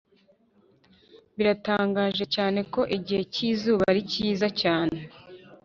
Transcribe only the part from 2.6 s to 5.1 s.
ko igihe cyizuba ari cyiza cyane;